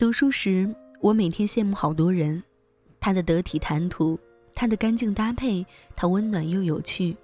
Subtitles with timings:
[0.00, 2.42] 读书时，我每天羡慕好多人，
[3.00, 4.18] 他的得体谈吐，
[4.54, 7.14] 他的干净搭配，他温暖又有趣，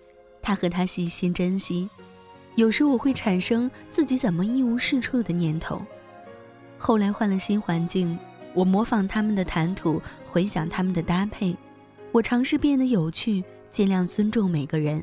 [0.43, 1.89] 他和他细心珍惜。
[2.55, 5.81] 有时我会产生自己怎么一无是处的念头。
[6.77, 8.19] 后来换了新环境，
[8.53, 11.57] 我模仿他们的谈吐，回想他们的搭配，
[12.13, 15.03] 我尝试变得有趣，尽量尊重每个人。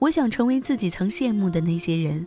[0.00, 2.26] 我想成为自己曾羡慕的那些人。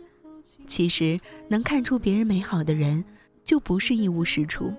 [0.66, 1.18] 其实
[1.48, 3.04] 能看出别人美好的人。
[3.48, 4.70] 就不是一无是处。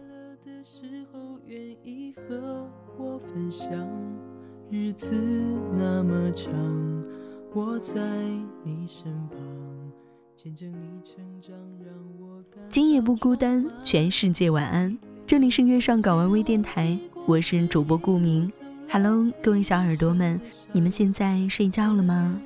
[12.70, 14.96] 今夜不孤单，全世界晚安。
[15.26, 16.96] 这里是月上港湾微电台，
[17.26, 18.52] 我是主播顾明。
[18.88, 20.40] Hello，各位小耳朵们，
[20.74, 22.40] 你们现在睡觉了吗？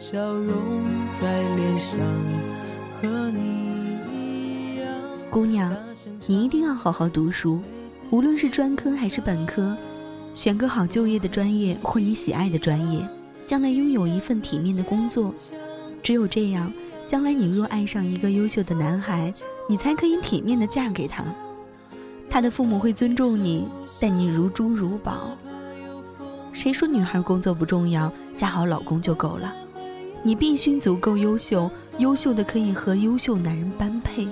[0.00, 0.56] 笑容
[1.10, 1.98] 在脸上，
[2.94, 4.88] 和你一样。
[5.30, 5.76] 姑娘，
[6.26, 7.60] 你一定要好好读书，
[8.08, 9.76] 无论是专科还是本科，
[10.32, 13.06] 选个好就业的专业或你喜爱的专业，
[13.44, 15.34] 将来拥有一份体面的工作。
[16.02, 16.72] 只有这样，
[17.06, 19.34] 将来你若爱上一个优秀的男孩，
[19.68, 21.22] 你才可以体面的嫁给他。
[22.30, 23.68] 他的父母会尊重你，
[24.00, 25.36] 待你如珠如宝。
[26.54, 29.52] 谁说女孩工作不重要，嫁好老公就够了？
[30.22, 34.28] 你必须足够优秀，优秀的可以和优秀男人般配。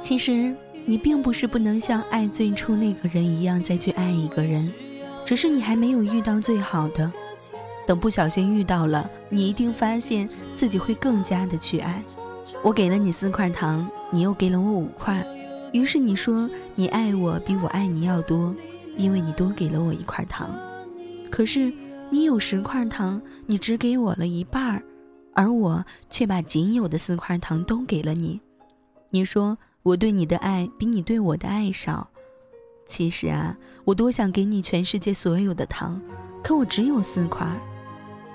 [0.00, 0.54] 其实
[0.86, 4.72] 你并不是不能像爱最初那个人一样再去爱一个人，
[5.24, 7.12] 只是你还没有遇到最好的。
[7.84, 12.02] 等不小心遇到了，你一定发现自己会更加的去爱。
[12.62, 15.26] 我给了你四块糖，你又给了我五块，
[15.72, 18.54] 于是你说你爱我比我爱你要多，
[18.96, 20.48] 因为你多给了我一块糖。
[21.28, 21.72] 可是。
[22.10, 24.82] 你有十块糖，你只给我了一半儿，
[25.34, 28.40] 而我却把仅有的四块糖都给了你。
[29.10, 32.08] 你说我对你的爱比你对我的爱少，
[32.86, 36.00] 其实啊，我多想给你全世界所有的糖，
[36.42, 37.46] 可我只有四块。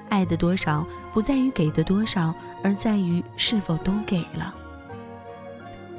[0.10, 4.54] 爱的多少不在于给的多少，而在于是否都给了。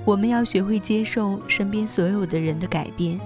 [0.05, 3.21] 我们要学会接受身边所有的人的改变。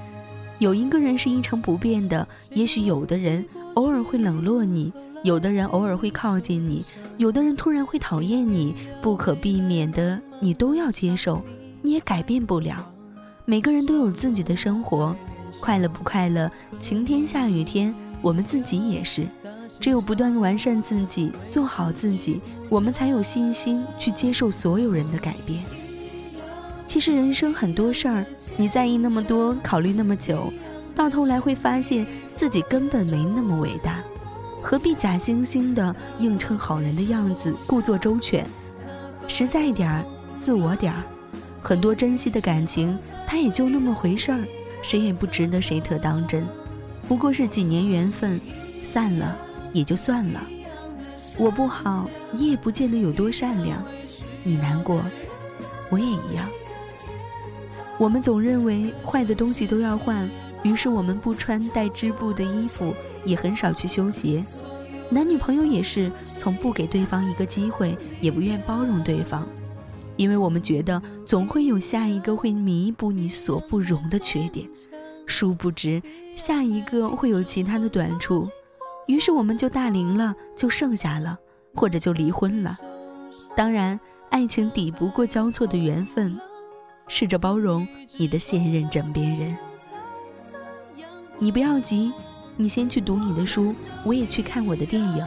[0.59, 3.47] 有一个人是一成不变的，也许有的人。
[3.79, 6.85] 偶尔会冷落你，有的人偶尔会靠近你，
[7.17, 11.41] 有的人突然会讨厌你，不可避免的，你都要接受，
[11.81, 12.93] 你也改变不了。
[13.45, 15.15] 每个人都有自己的生活，
[15.61, 16.51] 快乐不快乐，
[16.81, 19.29] 晴天下雨天，我们自己也是。
[19.79, 25.63] 只有不断完善自己，做好自己，我们才有信心去接受所有人的改变。
[26.85, 30.53] 其实人生很多事儿，你在意那么多，考虑那么久。
[30.99, 32.05] 到头来会发现
[32.35, 34.03] 自己根本没那么伟大，
[34.61, 38.45] 何必假惺惺的硬撑好人的样子，故作周全？
[39.29, 40.05] 实在点儿，
[40.41, 41.05] 自我点儿。
[41.63, 42.99] 很多珍惜的感情，
[43.29, 44.45] 它也就那么回事儿，
[44.83, 46.45] 谁也不值得谁特当真。
[47.07, 48.41] 不过是几年缘分，
[48.83, 49.39] 散了
[49.73, 50.43] 也就算了。
[51.39, 53.81] 我不好，你也不见得有多善良。
[54.43, 55.01] 你难过，
[55.91, 56.49] 我也一样。
[57.99, 60.29] 我们总认为坏的东西都要换。
[60.63, 64.45] 于是我们不穿带织布的衣服，也很少去修鞋。
[65.11, 69.47] 男女朋友也是，从不给对方一个机会，也不愿包容对方，
[70.17, 74.69] 因为我们觉得总会有下一个会弥补你所不容的缺点。
[75.27, 76.03] 殊不知，
[76.37, 78.49] 下一个会有其他的短处，
[79.07, 81.39] 于是我们就大龄了，就剩下了，
[81.75, 82.79] 或者就离婚了。
[83.57, 83.99] 当然，
[84.31, 86.39] 爱情抵不过交错的缘分，
[87.07, 87.87] 试着包容
[88.19, 89.57] 你的现任枕边人。
[91.41, 92.13] 你不要急，
[92.57, 95.25] 你先去读你的书，我也去看我的电影。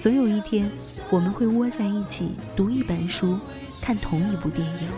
[0.00, 0.70] 总有一天，
[1.10, 3.38] 我们会窝在一起读一本书，
[3.80, 4.88] 看同一部电影。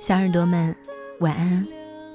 [0.00, 0.74] 小耳朵们，
[1.20, 1.66] 晚安！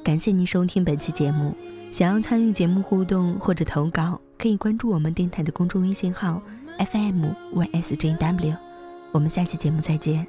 [0.03, 1.56] 感谢您收听本期节目。
[1.91, 4.19] 想要参与节目互动或者投稿。
[4.45, 6.39] 可以关注我们电台的公众微信号
[6.77, 7.25] FM
[7.56, 8.56] YSJW，
[9.12, 10.27] 我们下期节目再见。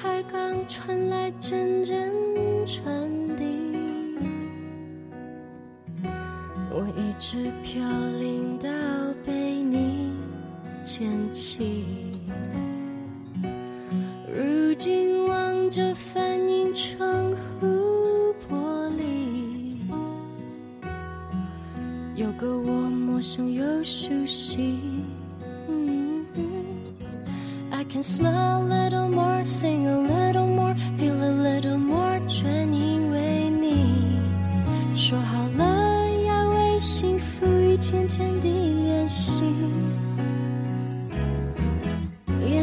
[0.00, 1.77] 海港传来阵
[7.18, 7.82] 直飘
[8.20, 8.68] 零到
[9.24, 10.12] 被你
[10.84, 11.84] 捡起，
[14.32, 15.18] 如今。
[15.28, 17.30] 望着反映窗
[17.60, 17.66] 户
[18.48, 19.76] 玻璃，
[22.14, 24.78] 有个我陌生又熟悉。
[27.70, 30.17] I can smile a little more, sing a little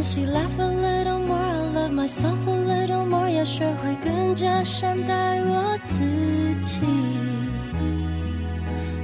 [0.05, 6.03] 练习 laugh a little more, I love myself a little more，要学会更加善待我自
[6.63, 6.79] 己。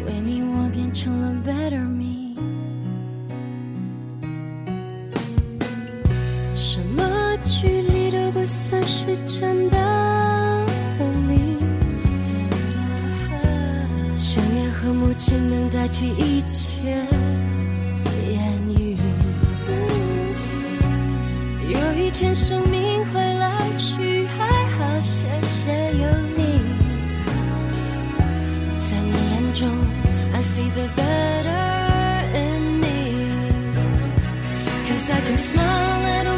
[0.06, 2.36] 为你，我变成了 better me
[6.56, 7.03] 什么
[7.50, 8.31] 距离都。
[8.31, 9.77] 不算是真的
[10.98, 11.57] 分离，
[14.15, 17.06] 想念和母亲能代替一切
[22.01, 25.71] 有一天生命会老去，还好谢谢
[26.01, 26.63] 有你，
[28.75, 29.69] 在你眼中
[30.33, 33.94] ，I see the better in me，cause
[35.13, 36.31] I can smile。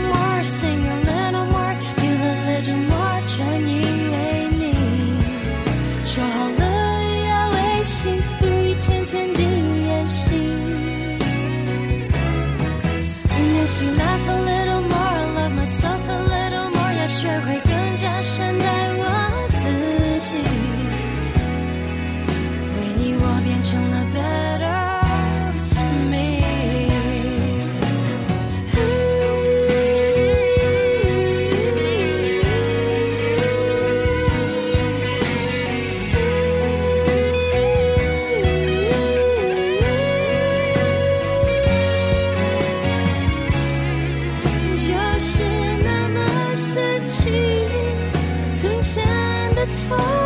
[49.74, 50.23] 错。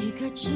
[0.00, 0.50] 一个只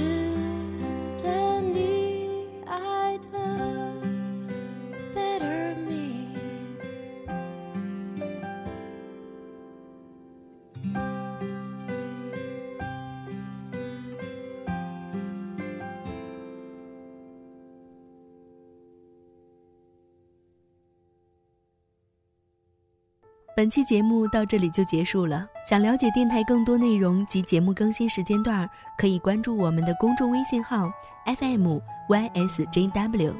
[23.56, 25.46] 本期节目到这里就结束了。
[25.64, 28.68] 想了解电台更多内容及节目更新时间段，
[28.98, 30.90] 可以关注我们的公众微信号
[31.24, 31.78] FM
[32.08, 33.36] YSJW，FM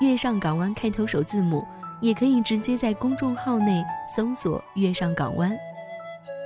[0.00, 1.64] 月上港湾开头首字母，
[2.00, 3.84] 也可以直接在公众号内
[4.16, 5.56] 搜索“月上港湾”，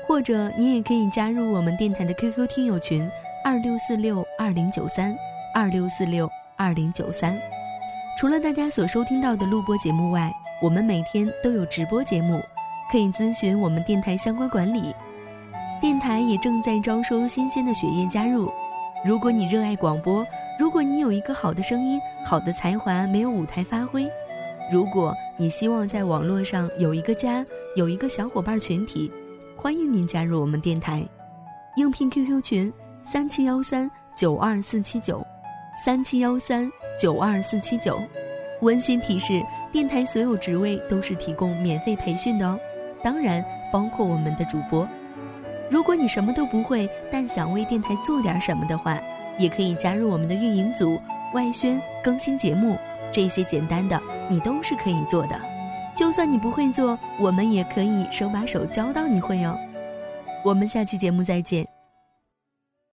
[0.06, 3.10] 或者你也可以加入我们电台的 QQ 听友群
[3.42, 5.16] 二六四六二零九三
[5.54, 7.34] 二六四六二零九三。
[8.16, 10.32] 除了大家所收听到的录播节目外，
[10.62, 12.42] 我们每天都有直播节目，
[12.90, 14.94] 可以咨询我们电台相关管理。
[15.82, 18.50] 电台也正在招收新鲜的血液加入。
[19.04, 20.26] 如果你热爱广播，
[20.58, 24.08] 如果你有一个好的声音、好的才华没有舞台发挥，
[24.72, 27.44] 如果你希望在网络上有一个家、
[27.76, 29.12] 有一个小伙伴群体，
[29.54, 31.06] 欢迎您加入我们电台。
[31.76, 35.22] 应聘 QQ 群：三七幺三九二四七九，
[35.84, 38.00] 三七幺三九二四七九。
[38.60, 42.58] 温馨提示：电台所有职位都是提供免费培训的哦，
[43.02, 44.88] 当然包括我们的主播。
[45.70, 48.98] 如果你什么都不会，但想为电台做点什么的话，
[49.36, 50.98] 也可以加入我们的运营组、
[51.34, 52.78] 外宣、更新节目，
[53.12, 55.38] 这些简单的你都是可以做的。
[55.94, 59.58] 就算你不会做，我们也可以手把手教到你会哦。
[60.44, 61.75] 我们下期节目再见。